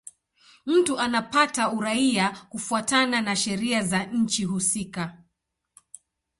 Mtu 0.65 0.99
anapata 0.99 1.71
uraia 1.71 2.45
kufuatana 2.49 3.21
na 3.21 3.35
sheria 3.35 3.83
za 3.83 4.03
nchi 4.03 4.43
husika. 4.45 5.17